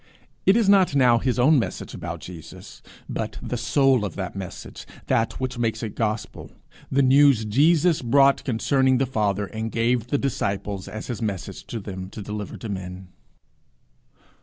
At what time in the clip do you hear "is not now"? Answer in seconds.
0.57-1.19